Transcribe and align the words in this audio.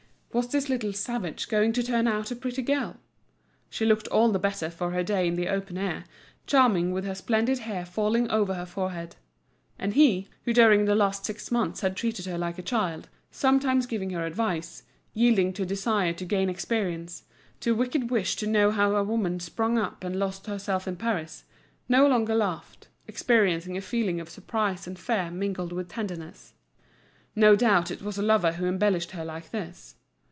Was 0.33 0.47
this 0.47 0.69
little 0.69 0.93
savage 0.93 1.49
going 1.49 1.73
to 1.73 1.83
turn 1.83 2.07
out 2.07 2.31
a 2.31 2.37
pretty 2.37 2.61
girl? 2.61 2.95
She 3.69 3.83
looked 3.85 4.07
all 4.07 4.31
the 4.31 4.39
better 4.39 4.69
for 4.69 4.91
her 4.91 5.03
day 5.03 5.27
in 5.27 5.35
the 5.35 5.49
open 5.49 5.77
air, 5.77 6.05
charming 6.47 6.93
with 6.93 7.03
her 7.03 7.15
splendid 7.15 7.59
hair 7.59 7.85
falling 7.85 8.31
over 8.31 8.53
her 8.53 8.65
forehead. 8.65 9.17
And 9.77 9.93
he, 9.93 10.29
who 10.45 10.53
during 10.53 10.85
the 10.85 10.95
last 10.95 11.25
six 11.25 11.51
months 11.51 11.81
had 11.81 11.97
treated 11.97 12.27
her 12.27 12.37
like 12.37 12.57
a 12.57 12.61
child, 12.63 13.09
sometimes 13.29 13.85
giving 13.85 14.11
her 14.11 14.25
advice, 14.25 14.83
yielding 15.13 15.51
to 15.51 15.63
a 15.63 15.65
desire 15.65 16.13
to 16.13 16.23
gain 16.23 16.49
experience, 16.49 17.23
to 17.59 17.73
a 17.73 17.77
wicked 17.77 18.09
wish 18.09 18.37
to 18.37 18.47
know 18.47 18.71
how 18.71 18.95
a 18.95 19.03
woman 19.03 19.37
sprung 19.41 19.77
up 19.77 20.01
and 20.01 20.15
lost 20.17 20.45
herself 20.45 20.87
in 20.87 20.95
Paris, 20.95 21.43
no 21.89 22.07
longer 22.07 22.35
laughed, 22.35 22.87
experiencing 23.05 23.75
a 23.75 23.81
feeling 23.81 24.21
of 24.21 24.29
surprise 24.29 24.87
and 24.87 24.97
fear 24.97 25.29
mingled 25.29 25.73
with 25.73 25.89
tenderness. 25.89 26.53
No 27.35 27.57
doubt 27.57 27.91
it 27.91 28.01
was 28.01 28.17
a 28.17 28.21
lover 28.23 28.53
who 28.53 28.65
embellished 28.65 29.11
her 29.11 29.25
like 29.25 29.51
this. 29.51 29.95